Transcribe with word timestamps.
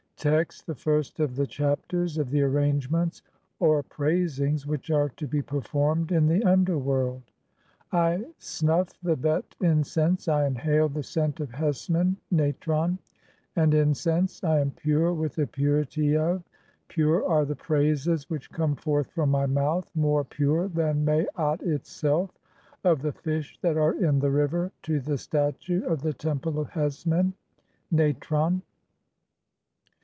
Text: 0.17 0.67
(1) 0.67 0.73
The 0.75 0.79
first 0.79 1.19
of 1.19 1.35
the 1.35 1.47
Chapters 1.47 2.19
of 2.19 2.29
the 2.29 2.43
arrange 2.43 2.91
ments 2.91 3.23
(or 3.59 3.81
praisings) 3.81 4.67
which 4.67 4.91
are 4.91 5.09
to 5.09 5.25
be 5.27 5.41
performed 5.41 6.11
in 6.11 6.27
the 6.27 6.43
underworld. 6.43 7.23
"[I 7.91 8.25
snuff] 8.37 8.89
the 9.01 9.15
bet 9.15 9.55
incense, 9.61 10.27
I 10.27 10.45
inhale 10.45 10.89
the 10.89 11.01
scent 11.01 11.39
of 11.39 11.49
hesmen 11.49 12.17
(natron) 12.29 12.99
"and 13.55 13.71
(2) 13.71 13.79
incense, 13.79 14.43
I 14.43 14.59
am 14.59 14.69
pure 14.69 15.11
with 15.11 15.33
the 15.37 15.47
purity 15.47 16.15
of, 16.15 16.43
"[pure 16.87 17.27
are] 17.27 17.43
the 17.43 17.55
praises 17.55 18.29
which 18.29 18.51
come 18.51 18.75
forth 18.75 19.09
from 19.09 19.31
my 19.31 19.47
mouth, 19.47 19.89
more 19.95 20.23
"pure 20.23 20.67
than 20.67 21.03
maatQ) 21.03 21.63
itself 21.63 22.29
(3) 22.83 22.91
of 22.91 23.01
the 23.01 23.11
fish 23.13 23.57
that 23.61 23.75
are 23.75 23.93
in 23.95 24.19
the 24.19 24.29
"river; 24.29 24.71
to 24.83 24.99
the 24.99 25.17
statue 25.17 25.83
of 25.85 26.03
the 26.03 26.13
Temple 26.13 26.59
of 26.59 26.69
Hesmen 26.69 27.33
(natron). 27.89 28.61